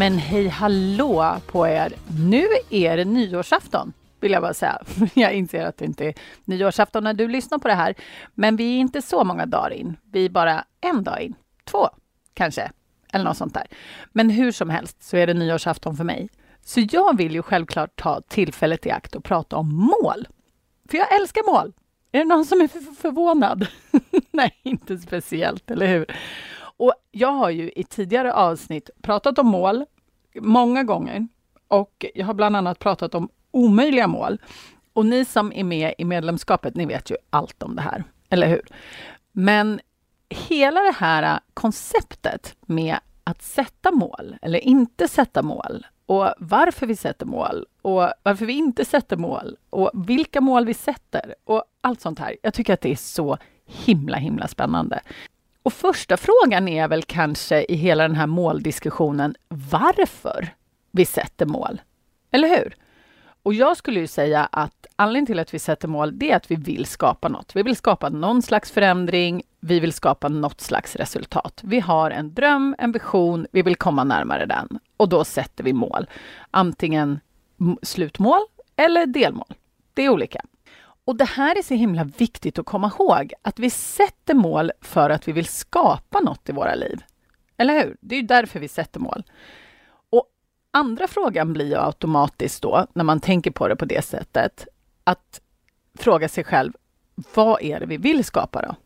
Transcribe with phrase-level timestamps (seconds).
[0.00, 1.92] Men hej hallå på er!
[2.18, 4.82] Nu är det nyårsafton, vill jag bara säga.
[5.14, 6.14] Jag inser att det inte är
[6.44, 7.94] nyårsafton när du lyssnar på det här.
[8.34, 9.96] Men vi är inte så många dagar in.
[10.12, 11.34] Vi är bara en dag in.
[11.64, 11.88] Två,
[12.34, 12.70] kanske.
[13.12, 13.66] Eller något sånt där.
[14.12, 16.28] Men hur som helst så är det nyårsafton för mig.
[16.64, 20.28] Så jag vill ju självklart ta tillfället i akt och prata om mål.
[20.90, 21.72] För jag älskar mål.
[22.12, 23.66] Är det någon som är förvånad?
[24.30, 26.06] Nej, inte speciellt, eller hur?
[26.80, 29.84] Och jag har ju i tidigare avsnitt pratat om mål
[30.34, 31.28] många gånger
[31.68, 34.38] och jag har bland annat pratat om omöjliga mål.
[34.92, 38.48] Och ni som är med i medlemskapet, ni vet ju allt om det här, eller
[38.48, 38.62] hur?
[39.32, 39.80] Men
[40.28, 46.96] hela det här konceptet med att sätta mål eller inte sätta mål och varför vi
[46.96, 52.00] sätter mål och varför vi inte sätter mål och vilka mål vi sätter och allt
[52.00, 52.36] sånt här.
[52.42, 55.00] Jag tycker att det är så himla, himla spännande.
[55.62, 60.48] Och första frågan är väl kanske i hela den här måldiskussionen varför
[60.90, 61.80] vi sätter mål.
[62.30, 62.76] Eller hur?
[63.42, 66.50] Och jag skulle ju säga att anledningen till att vi sätter mål, det är att
[66.50, 67.56] vi vill skapa något.
[67.56, 69.42] Vi vill skapa någon slags förändring.
[69.60, 71.60] Vi vill skapa något slags resultat.
[71.64, 74.78] Vi har en dröm, en vision, vi vill komma närmare den.
[74.96, 76.06] Och då sätter vi mål.
[76.50, 77.20] Antingen
[77.82, 78.40] slutmål
[78.76, 79.54] eller delmål.
[79.94, 80.42] Det är olika.
[81.04, 85.10] Och det här är så himla viktigt att komma ihåg, att vi sätter mål för
[85.10, 87.04] att vi vill skapa något i våra liv.
[87.56, 87.96] Eller hur?
[88.00, 89.22] Det är därför vi sätter mål.
[90.10, 90.26] Och
[90.70, 94.66] andra frågan blir ju automatiskt då, när man tänker på det på det sättet,
[95.04, 95.40] att
[95.98, 96.72] fråga sig själv,
[97.34, 98.76] vad är det vi vill skapa då?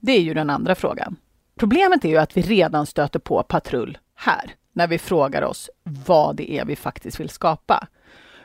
[0.00, 1.16] Det är ju den andra frågan.
[1.56, 6.36] Problemet är ju att vi redan stöter på patrull här, när vi frågar oss vad
[6.36, 7.88] det är vi faktiskt vill skapa.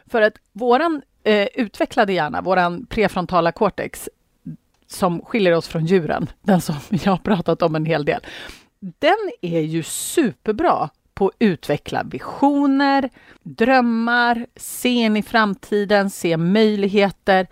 [0.06, 4.09] För att våran eh, utvecklade hjärna, våran prefrontala cortex,
[4.88, 8.22] som skiljer oss från djuren, den som jag har pratat om en hel del,
[8.79, 13.09] den är ju superbra på att utveckla visioner,
[13.44, 17.47] drömmar, se in i framtiden, se möjligheter.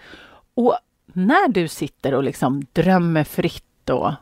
[0.53, 4.13] Och när du sitter och liksom drömmer fritt och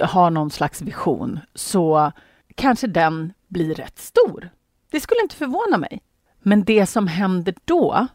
[0.00, 2.12] har någon slags vision så
[2.54, 4.50] kanske den blir rätt stor.
[4.90, 6.00] Det skulle inte förvåna mig.
[6.42, 8.06] Men det som händer då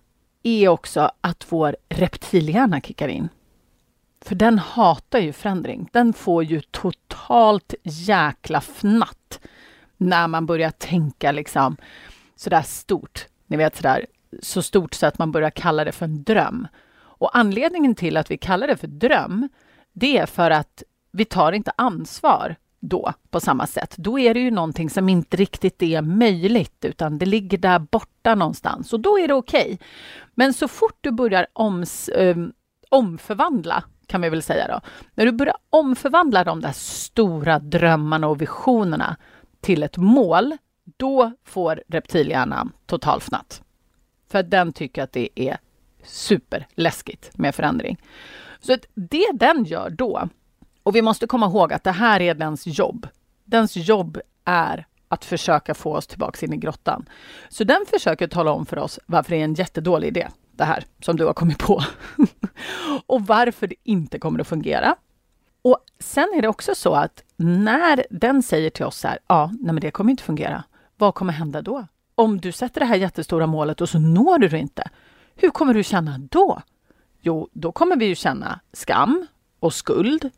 [0.47, 3.29] är också att vår reptilhjärna kickar in.
[4.21, 5.89] För den hatar ju förändring.
[5.93, 9.39] Den får ju totalt jäkla fnatt
[9.97, 11.77] när man börjar tänka liksom
[12.35, 13.27] sådär stort.
[13.47, 14.05] Ni vet sådär
[14.41, 16.67] så stort så att man börjar kalla det för en dröm.
[16.95, 19.49] Och anledningen till att vi kallar det för dröm,
[19.93, 23.95] det är för att vi tar inte ansvar då på samma sätt.
[23.97, 28.35] Då är det ju någonting som inte riktigt är möjligt utan det ligger där borta
[28.35, 29.65] någonstans och då är det okej.
[29.65, 29.77] Okay.
[30.35, 32.53] Men så fort du börjar oms, um,
[32.89, 34.81] omförvandla kan vi väl säga då.
[35.13, 39.17] När du börjar omförvandla de där stora drömmarna och visionerna
[39.59, 40.57] till ett mål,
[40.97, 43.61] då får reptilhjärnan totalfnatt.
[44.31, 45.57] För den tycker att det är
[46.03, 48.01] superläskigt med förändring.
[48.59, 50.29] Så det den gör då,
[50.87, 53.07] och vi måste komma ihåg att det här är dens jobb.
[53.45, 57.09] Dens jobb är att försöka få oss tillbaka in i grottan.
[57.49, 60.83] Så den försöker tala om för oss varför det är en jättedålig idé, det här
[61.01, 61.83] som du har kommit på.
[63.05, 64.95] och varför det inte kommer att fungera.
[65.61, 69.51] Och sen är det också så att när den säger till oss så här, ja,
[69.59, 70.63] nej men det kommer inte fungera.
[70.97, 71.87] Vad kommer hända då?
[72.15, 74.89] Om du sätter det här jättestora målet och så når du det inte.
[75.35, 76.61] Hur kommer du känna då?
[77.21, 79.27] Jo, då kommer vi ju känna skam
[79.59, 80.31] och skuld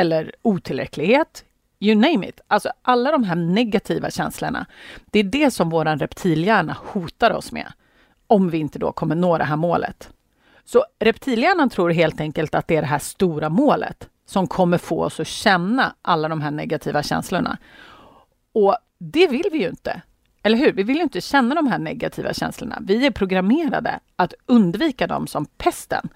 [0.00, 1.44] eller otillräcklighet.
[1.80, 2.40] You name it.
[2.48, 4.66] Alltså alla de här negativa känslorna.
[5.10, 7.72] Det är det som vår reptilhjärna hotar oss med.
[8.26, 10.10] Om vi inte då kommer nå det här målet.
[10.64, 15.04] Så reptilhjärnan tror helt enkelt att det är det här stora målet som kommer få
[15.04, 17.58] oss att känna alla de här negativa känslorna.
[18.52, 20.02] Och det vill vi ju inte.
[20.42, 20.72] Eller hur?
[20.72, 22.78] Vi vill ju inte känna de här negativa känslorna.
[22.80, 26.08] Vi är programmerade att undvika dem som pesten.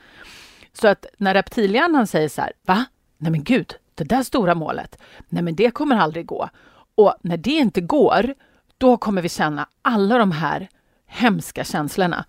[0.72, 2.84] Så att när reptilhjärnan säger så här, va?
[3.24, 4.98] Nej men gud, det där stora målet,
[5.28, 6.48] nej men det kommer aldrig gå.
[6.94, 8.34] Och när det inte går,
[8.78, 10.68] då kommer vi känna alla de här
[11.06, 12.24] hemska känslorna.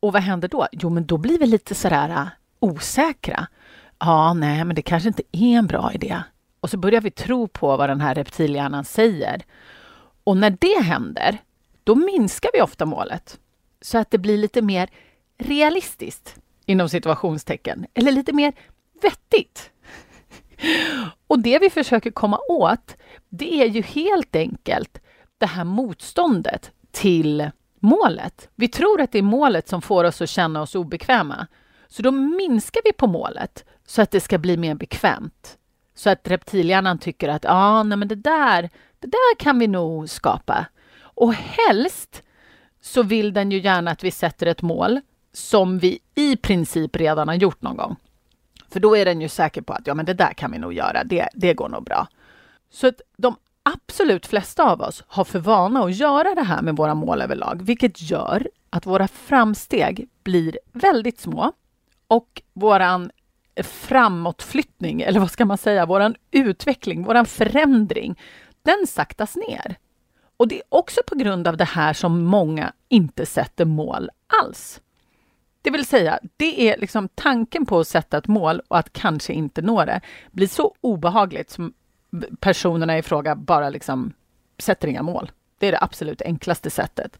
[0.00, 0.66] Och vad händer då?
[0.72, 2.26] Jo, men då blir vi lite sådär äh,
[2.60, 3.46] osäkra.
[3.98, 6.22] Ja, nej, men det kanske inte är en bra idé.
[6.60, 9.42] Och så börjar vi tro på vad den här reptilhjärnan säger.
[10.24, 11.38] Och när det händer,
[11.84, 13.38] då minskar vi ofta målet
[13.80, 14.90] så att det blir lite mer
[15.38, 16.36] realistiskt
[16.66, 18.52] inom situationstecken eller lite mer
[19.02, 19.70] vettigt.
[21.26, 22.96] Och det vi försöker komma åt,
[23.28, 24.98] det är ju helt enkelt
[25.38, 27.50] det här motståndet till
[27.80, 28.48] målet.
[28.54, 31.46] Vi tror att det är målet som får oss att känna oss obekväma.
[31.88, 35.58] Så då minskar vi på målet så att det ska bli mer bekvämt.
[35.94, 40.10] Så att reptilhjärnan tycker att ah, nej, men det, där, det där kan vi nog
[40.10, 40.66] skapa.
[40.96, 42.22] Och helst
[42.80, 45.00] så vill den ju gärna att vi sätter ett mål
[45.32, 47.96] som vi i princip redan har gjort någon gång.
[48.74, 50.72] För då är den ju säker på att ja, men det där kan vi nog
[50.72, 52.08] göra, det, det går nog bra.
[52.70, 56.76] Så att de absolut flesta av oss har för vana att göra det här med
[56.76, 61.52] våra mål överlag, vilket gör att våra framsteg blir väldigt små
[62.08, 63.10] och våran
[63.62, 68.20] framåtflyttning, eller vad ska man säga, våran utveckling, våran förändring,
[68.62, 69.76] den saktas ner.
[70.36, 74.10] Och det är också på grund av det här som många inte sätter mål
[74.42, 74.80] alls.
[75.64, 79.32] Det vill säga, det är liksom tanken på att sätta ett mål och att kanske
[79.32, 80.00] inte nå det
[80.30, 81.72] blir så obehagligt som
[82.40, 84.12] personerna i fråga bara liksom
[84.58, 85.32] sätter inga mål.
[85.58, 87.18] Det är det absolut enklaste sättet.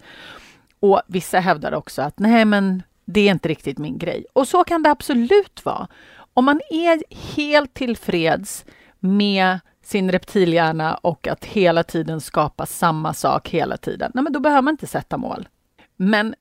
[0.80, 4.26] Och vissa hävdar också att nej, men det är inte riktigt min grej.
[4.32, 5.88] Och så kan det absolut vara.
[6.34, 7.02] Om man är
[7.36, 8.64] helt tillfreds
[8.98, 14.40] med sin reptilhjärna och att hela tiden skapa samma sak hela tiden, nej, men då
[14.40, 15.48] behöver man inte sätta mål.
[15.96, 16.34] Men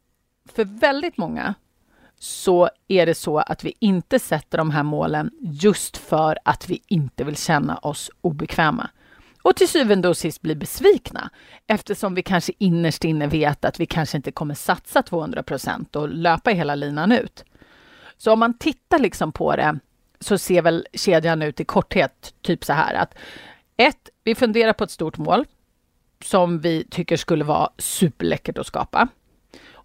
[0.46, 1.54] för väldigt många
[2.24, 6.82] så är det så att vi inte sätter de här målen just för att vi
[6.88, 8.90] inte vill känna oss obekväma.
[9.42, 11.30] Och till syvende och sist bli besvikna
[11.68, 16.10] eftersom vi kanske innerst inne vet att vi kanske inte kommer satsa 200 procent och
[16.10, 17.46] löpa hela linan ut.
[18.18, 19.80] Så om man tittar liksom på det
[20.20, 23.16] så ser väl kedjan ut i korthet typ så här att
[23.78, 25.46] ett, vi funderar på ett stort mål
[26.24, 29.08] som vi tycker skulle vara superläckert att skapa.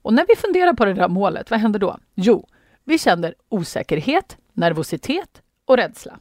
[0.09, 1.99] Och när vi funderar på det där målet, vad händer då?
[2.15, 2.49] Jo,
[2.85, 6.19] vi känner osäkerhet, nervositet och rädsla.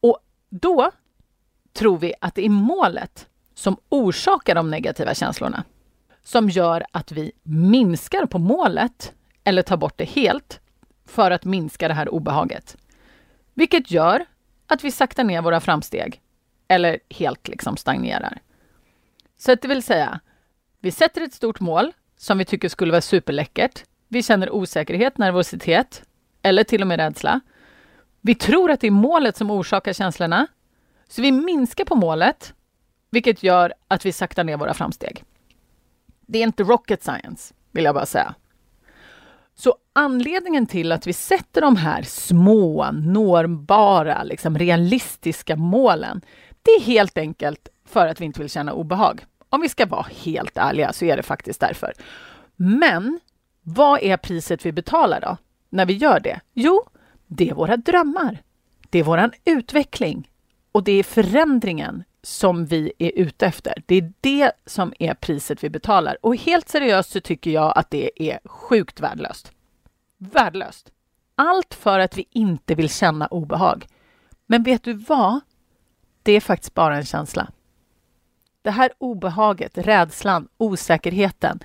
[0.00, 0.90] Och då
[1.72, 5.64] tror vi att det är målet som orsakar de negativa känslorna
[6.22, 9.12] som gör att vi minskar på målet
[9.44, 10.60] eller tar bort det helt
[11.06, 12.76] för att minska det här obehaget.
[13.54, 14.24] Vilket gör
[14.66, 16.20] att vi saktar ner våra framsteg
[16.68, 18.38] eller helt liksom stagnerar.
[19.38, 20.20] Så att det vill säga,
[20.80, 23.84] vi sätter ett stort mål som vi tycker skulle vara superläckert.
[24.08, 26.02] Vi känner osäkerhet, nervositet
[26.42, 27.40] eller till och med rädsla.
[28.20, 30.46] Vi tror att det är målet som orsakar känslorna,
[31.08, 32.54] så vi minskar på målet,
[33.10, 35.24] vilket gör att vi saktar ner våra framsteg.
[36.26, 38.34] Det är inte rocket science, vill jag bara säga.
[39.54, 46.20] Så anledningen till att vi sätter de här små, nåbara, liksom realistiska målen,
[46.62, 49.24] det är helt enkelt för att vi inte vill känna obehag.
[49.50, 51.92] Om vi ska vara helt ärliga så är det faktiskt därför.
[52.56, 53.20] Men
[53.62, 55.36] vad är priset vi betalar då,
[55.68, 56.40] när vi gör det?
[56.54, 56.82] Jo,
[57.26, 58.42] det är våra drömmar.
[58.90, 60.30] Det är våran utveckling
[60.72, 63.82] och det är förändringen som vi är ute efter.
[63.86, 66.16] Det är det som är priset vi betalar.
[66.22, 69.52] Och helt seriöst så tycker jag att det är sjukt värdelöst.
[70.18, 70.92] Värdelöst.
[71.34, 73.86] Allt för att vi inte vill känna obehag.
[74.46, 75.40] Men vet du vad?
[76.22, 77.48] Det är faktiskt bara en känsla.
[78.62, 81.60] Det här obehaget, rädslan, osäkerheten,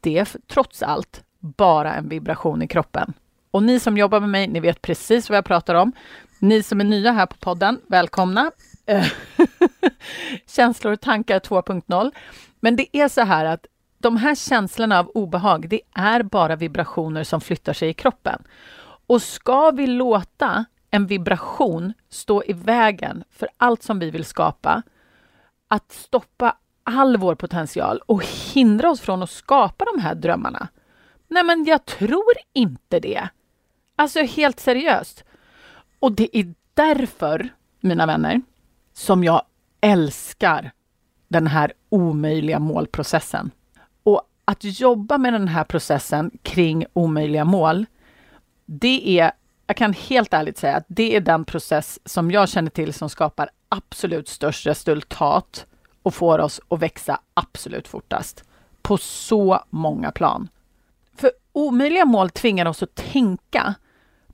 [0.00, 3.12] det är trots allt bara en vibration i kroppen.
[3.50, 5.92] Och ni som jobbar med mig, ni vet precis vad jag pratar om.
[6.38, 8.50] Ni som är nya här på podden, välkomna!
[8.86, 9.06] Eh,
[10.46, 12.12] känslor och tankar 2.0.
[12.60, 13.66] Men det är så här att
[13.98, 18.42] de här känslorna av obehag, det är bara vibrationer som flyttar sig i kroppen.
[19.06, 24.82] Och ska vi låta en vibration stå i vägen för allt som vi vill skapa,
[25.68, 30.68] att stoppa all vår potential och hindra oss från att skapa de här drömmarna?
[31.28, 33.28] Nej, men jag tror inte det.
[33.96, 35.24] Alltså helt seriöst.
[35.98, 37.48] Och det är därför,
[37.80, 38.40] mina vänner,
[38.92, 39.42] som jag
[39.80, 40.70] älskar
[41.28, 43.50] den här omöjliga målprocessen.
[44.02, 47.86] Och att jobba med den här processen kring omöjliga mål,
[48.66, 49.32] det är,
[49.66, 53.10] jag kan helt ärligt säga att det är den process som jag känner till som
[53.10, 55.66] skapar absolut störst resultat
[56.02, 58.44] och får oss att växa absolut fortast.
[58.82, 60.48] På så många plan.
[61.16, 63.74] För omöjliga mål tvingar oss att tänka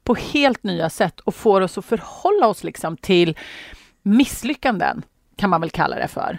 [0.02, 3.38] på helt nya sätt och får oss att förhålla oss liksom till
[4.02, 5.02] misslyckanden,
[5.36, 6.38] kan man väl kalla det för,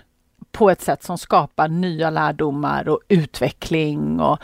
[0.52, 4.20] på ett sätt som skapar nya lärdomar och utveckling.
[4.20, 4.40] Och,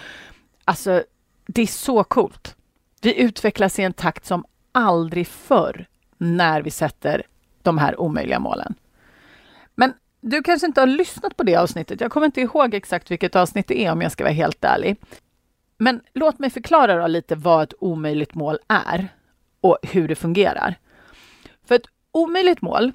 [0.66, 1.04] alltså,
[1.46, 2.56] det är så coolt.
[3.02, 7.24] Vi utvecklas i en takt som aldrig förr när vi sätter
[7.64, 8.76] de här omöjliga målen.
[9.76, 12.02] Men du kanske inte har lyssnat på det avsnittet.
[12.02, 14.98] Jag kommer inte ihåg exakt vilket avsnitt det är om jag ska vara helt ärlig.
[15.78, 19.08] Men låt mig förklara då lite vad ett omöjligt mål är
[19.62, 20.76] och hur det fungerar.
[21.66, 22.92] För ett omöjligt mål,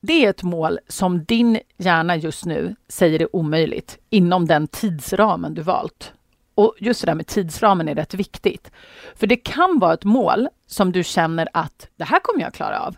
[0.00, 5.54] det är ett mål som din hjärna just nu säger är omöjligt inom den tidsramen
[5.54, 6.12] du valt.
[6.54, 8.70] Och just det där med tidsramen är rätt viktigt.
[9.14, 12.80] För det kan vara ett mål som du känner att det här kommer jag klara
[12.80, 12.96] av.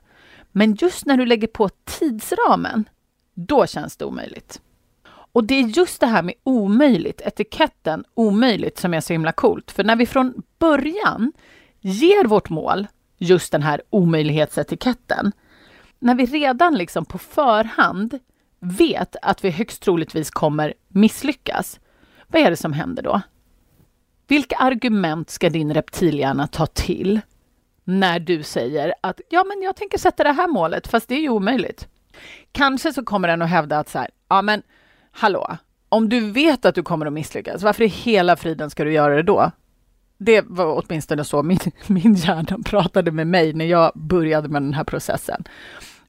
[0.58, 2.88] Men just när du lägger på tidsramen,
[3.34, 4.60] då känns det omöjligt.
[5.08, 9.70] Och det är just det här med omöjligt, etiketten omöjligt, som är så himla coolt.
[9.70, 11.32] För när vi från början
[11.80, 12.86] ger vårt mål
[13.18, 15.32] just den här omöjlighetsetiketten,
[15.98, 18.18] när vi redan liksom på förhand
[18.60, 21.80] vet att vi högst troligtvis kommer misslyckas,
[22.26, 23.20] vad är det som händer då?
[24.26, 27.20] Vilka argument ska din reptilhjärna ta till
[27.88, 31.20] när du säger att ja, men jag tänker sätta det här målet, fast det är
[31.20, 31.88] ju omöjligt.
[32.52, 34.62] Kanske så kommer den att hävda att så här, ja, men
[35.10, 35.56] hallå,
[35.88, 39.16] om du vet att du kommer att misslyckas, varför i hela friden ska du göra
[39.16, 39.50] det då?
[40.18, 44.74] Det var åtminstone så min, min hjärna pratade med mig när jag började med den
[44.74, 45.44] här processen.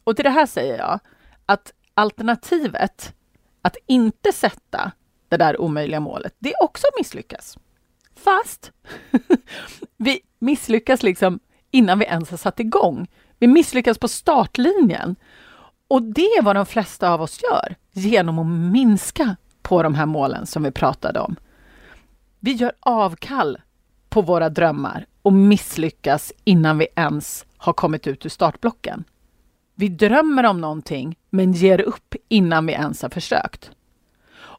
[0.03, 0.99] Och till det här säger jag
[1.45, 3.13] att alternativet
[3.61, 4.91] att inte sätta
[5.29, 7.57] det där omöjliga målet, det är också misslyckas.
[8.15, 8.71] Fast
[9.97, 11.39] vi misslyckas liksom
[11.71, 13.07] innan vi ens har satt igång.
[13.39, 15.15] Vi misslyckas på startlinjen.
[15.87, 20.05] Och det är vad de flesta av oss gör genom att minska på de här
[20.05, 21.35] målen som vi pratade om.
[22.39, 23.57] Vi gör avkall
[24.09, 29.03] på våra drömmar och misslyckas innan vi ens har kommit ut ur startblocken.
[29.75, 33.71] Vi drömmer om någonting men ger upp innan vi ens har försökt.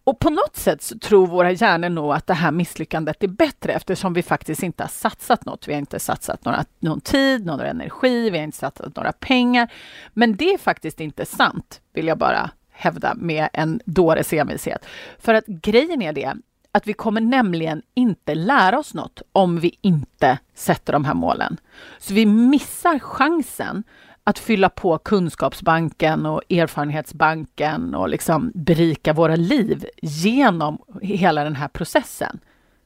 [0.09, 3.73] Och på något sätt så tror våra hjärnor nog att det här misslyckandet är bättre
[3.73, 5.69] eftersom vi faktiskt inte har satsat något.
[5.69, 9.73] Vi har inte satsat några, någon tid, någon energi, vi har inte satsat några pengar.
[10.13, 14.87] Men det är faktiskt inte sant, vill jag bara hävda med en dåres envishet.
[15.19, 16.35] För att grejen är det
[16.73, 21.61] att vi kommer nämligen inte lära oss något om vi inte sätter de här målen.
[21.99, 23.85] Så vi missar chansen
[24.29, 31.69] att fylla på kunskapsbanken och erfarenhetsbanken och liksom berika våra liv genom hela den här
[31.69, 32.41] processen.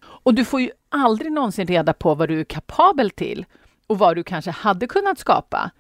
[0.05, 3.47] Och du får ju aldrig någonsin reda på vad du är kapabel till
[3.87, 5.71] och vad du kanske hade kunnat skapa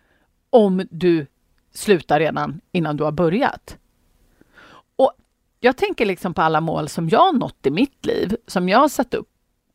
[0.50, 1.26] om du
[1.74, 3.78] slutar redan innan du har börjat.
[4.96, 5.12] Och
[5.60, 8.78] jag tänker liksom på alla mål som jag har nått i mitt liv, som jag
[8.78, 9.28] har satt upp.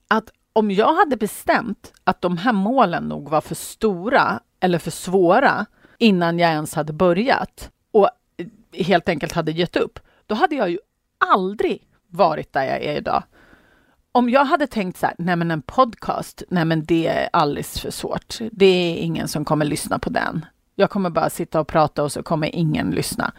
[0.07, 4.91] Att om jag hade bestämt att de här målen nog var för stora eller för
[4.91, 5.65] svåra
[5.97, 8.09] innan jag ens hade börjat och
[8.73, 10.79] helt enkelt hade gett upp, då hade jag ju
[11.17, 13.23] aldrig varit där jag är idag.
[14.11, 17.79] Om jag hade tänkt så här, nej men en podcast, nej men det är alldeles
[17.79, 18.37] för svårt.
[18.51, 20.45] Det är ingen som kommer lyssna på den.
[20.75, 23.31] Jag kommer bara sitta och prata och så kommer ingen lyssna.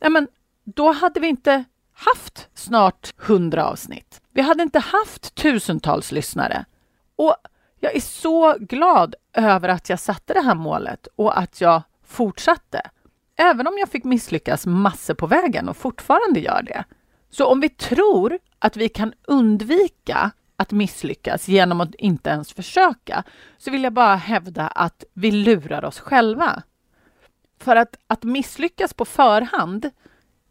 [0.00, 0.28] Nej men
[0.64, 4.20] då hade vi inte haft snart hundra avsnitt.
[4.30, 6.64] Vi hade inte haft tusentals lyssnare.
[7.16, 7.36] Och
[7.80, 12.82] jag är så glad över att jag satte det här målet och att jag fortsatte.
[13.36, 16.84] Även om jag fick misslyckas massor på vägen och fortfarande gör det.
[17.30, 23.24] Så om vi tror att vi kan undvika att misslyckas genom att inte ens försöka,
[23.58, 26.62] så vill jag bara hävda att vi lurar oss själva.
[27.60, 29.90] För att, att misslyckas på förhand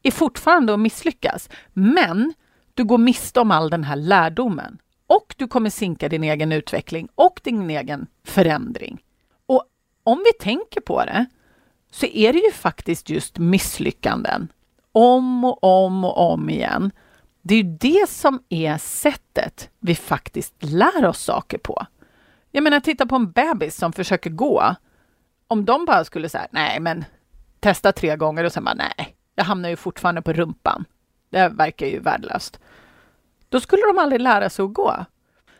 [0.04, 2.34] är fortfarande att misslyckas, men
[2.74, 4.78] du går miste om all den här lärdomen
[5.36, 9.04] och du kommer sinka din egen utveckling och din egen förändring.
[9.46, 9.64] Och
[10.04, 11.26] om vi tänker på det
[11.92, 14.48] så är det ju faktiskt just misslyckanden
[14.92, 16.92] om och om och om igen.
[17.42, 21.86] Det är ju det som är sättet vi faktiskt lär oss saker på.
[22.52, 24.76] Jag menar, titta på en bebis som försöker gå.
[25.48, 27.06] Om de bara skulle säga nej, men
[27.60, 30.86] testa tre gånger och sen bara nej, jag hamnar ju fortfarande på rumpan.
[31.30, 32.60] Det verkar ju värdelöst
[33.56, 35.06] då skulle de aldrig lära sig att gå.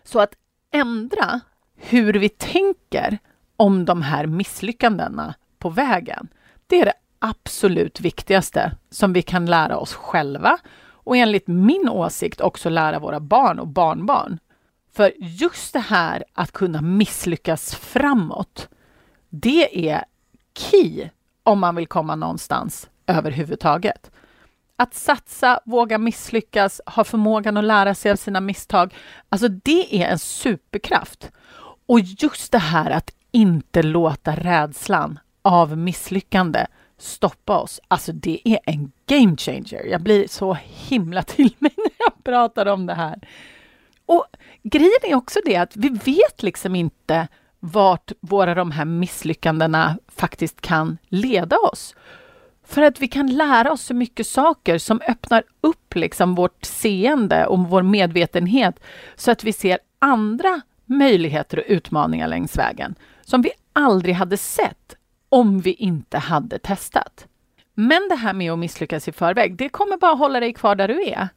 [0.06, 0.34] Så att
[0.72, 1.40] ändra
[1.76, 3.18] hur vi tänker
[3.58, 6.28] om de här misslyckandena på vägen,
[6.68, 10.58] det är det absolut viktigaste som vi kan lära oss själva
[10.88, 14.40] och enligt min åsikt också lära våra barn och barnbarn.
[14.94, 18.70] För just det här att kunna misslyckas framåt,
[19.30, 20.06] det är
[20.58, 21.10] key
[21.44, 24.12] om man vill komma någonstans överhuvudtaget.
[24.78, 28.94] Att satsa, våga misslyckas, ha förmågan att lära sig av sina misstag.
[29.30, 31.32] Alltså det är en superkraft.
[31.86, 36.66] Och just det här att inte låta rädslan av misslyckande
[36.98, 37.82] stoppa oss.
[37.88, 39.86] Alltså det är en game changer.
[39.86, 43.20] Jag blir så himla till mig när jag pratar om det här.
[44.06, 44.26] Och
[44.64, 47.28] grejen är också det att vi vet liksom inte
[47.60, 51.96] vart våra de här misslyckandena faktiskt kan leda oss.
[52.66, 57.46] För att vi kan lära oss så mycket saker som öppnar upp liksom vårt seende
[57.46, 58.80] och vår medvetenhet
[59.16, 64.96] så att vi ser andra möjligheter och utmaningar längs vägen som vi aldrig hade sett
[65.30, 67.28] om vi inte hade testat.
[67.74, 70.88] Men det här med att misslyckas i förväg, det kommer bara hålla dig kvar där
[70.88, 71.30] du är.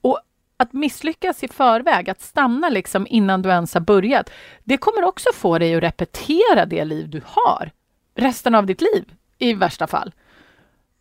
[0.00, 0.20] Och
[0.56, 4.30] att misslyckas i förväg, att stanna liksom innan du ens har börjat,
[4.64, 7.70] det kommer också få dig att repetera det liv du har
[8.14, 9.04] resten av ditt liv
[9.38, 10.12] i värsta fall.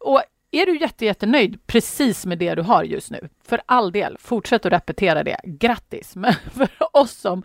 [0.04, 4.18] Och är du jätte, jättenöjd precis med det du har just nu, för all del,
[4.18, 5.40] fortsätt att repetera det.
[5.44, 6.16] Grattis!
[6.16, 7.44] Men för oss som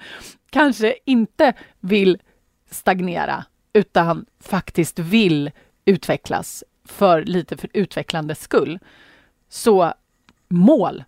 [0.50, 2.18] kanske inte vill
[2.70, 5.50] stagnera, utan faktiskt vill
[5.84, 8.78] utvecklas för lite för utvecklandets skull,
[9.48, 9.92] så
[10.48, 11.04] mål.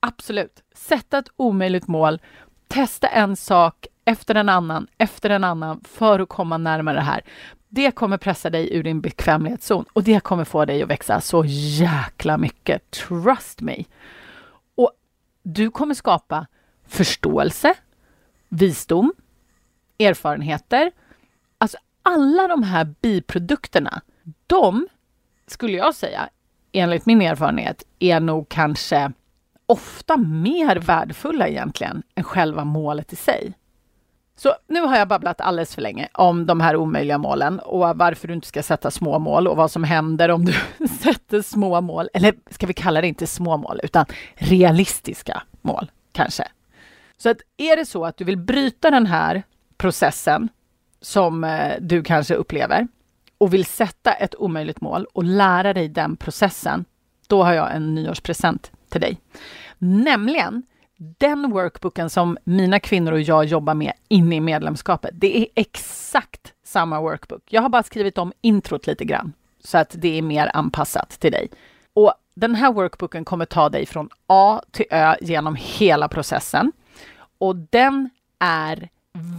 [0.00, 0.62] Absolut.
[0.74, 2.20] Sätta ett omöjligt mål.
[2.68, 7.20] Testa en sak efter en annan, efter en annan för att komma närmare det här.
[7.68, 11.44] Det kommer pressa dig ur din bekvämlighetszon och det kommer få dig att växa så
[11.46, 12.90] jäkla mycket.
[12.90, 13.84] Trust me!
[14.74, 14.90] Och
[15.42, 16.46] du kommer skapa
[16.86, 17.74] förståelse,
[18.48, 19.12] visdom,
[19.98, 20.92] erfarenheter.
[21.58, 24.02] Alltså alla de här biprodukterna,
[24.46, 24.88] de
[25.46, 26.28] skulle jag säga,
[26.72, 29.12] enligt min erfarenhet, är nog kanske
[29.66, 33.54] ofta mer värdefulla egentligen än själva målet i sig.
[34.38, 38.28] Så nu har jag babblat alldeles för länge om de här omöjliga målen och varför
[38.28, 40.52] du inte ska sätta små mål och vad som händer om du
[40.88, 42.08] sätter små mål.
[42.14, 46.44] Eller ska vi kalla det inte små mål, utan realistiska mål kanske.
[47.16, 49.42] Så att är det så att du vill bryta den här
[49.76, 50.48] processen
[51.00, 52.88] som eh, du kanske upplever
[53.38, 56.84] och vill sätta ett omöjligt mål och lära dig den processen,
[57.26, 59.20] då har jag en nyårspresent till dig.
[59.78, 60.62] Nämligen
[60.98, 66.52] den workbooken som mina kvinnor och jag jobbar med inne i medlemskapet, det är exakt
[66.64, 67.42] samma workbook.
[67.48, 69.32] Jag har bara skrivit om introt lite grann
[69.64, 71.48] så att det är mer anpassat till dig.
[71.92, 76.72] Och den här workbooken kommer ta dig från A till Ö genom hela processen.
[77.38, 78.88] Och den är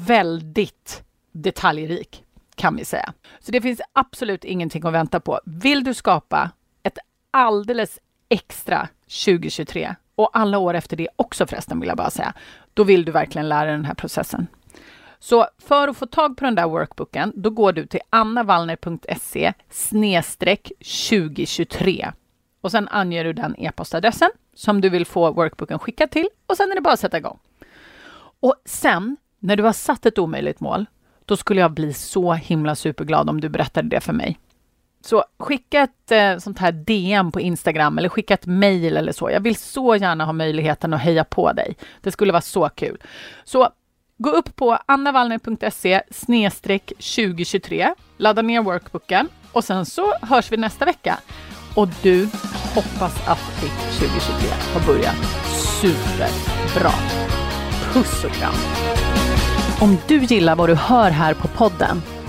[0.06, 2.24] väldigt detaljrik
[2.56, 3.14] kan vi säga.
[3.40, 5.40] Så det finns absolut ingenting att vänta på.
[5.46, 6.52] Vill du skapa
[6.84, 6.98] ett
[7.32, 8.88] alldeles extra
[9.26, 12.34] 2023 och alla år efter det också förresten vill jag bara säga,
[12.74, 14.48] då vill du verkligen lära dig den här processen.
[15.20, 20.72] Så för att få tag på den där workbooken, då går du till annavallner.se snedstreck
[21.10, 22.12] 2023
[22.62, 26.72] och sen anger du den e-postadressen som du vill få workbooken skickad till och sen
[26.72, 27.40] är det bara att sätta igång.
[28.40, 30.86] Och sen när du har satt ett omöjligt mål,
[31.26, 34.40] då skulle jag bli så himla superglad om du berättade det för mig.
[35.02, 39.30] Så skicka ett eh, sånt här DM på Instagram eller skicka ett mejl eller så.
[39.30, 41.76] Jag vill så gärna ha möjligheten att heja på dig.
[42.02, 42.98] Det skulle vara så kul.
[43.44, 43.70] Så
[44.18, 51.20] gå upp på annavallner.se 2023, ladda ner workbooken och sen så hörs vi nästa vecka.
[51.76, 52.30] Och du,
[52.76, 55.16] hoppas att ditt 2023 har börjat
[55.82, 56.92] superbra.
[57.94, 58.54] Puss och kram!
[59.82, 62.02] Om du gillar vad du hör här på podden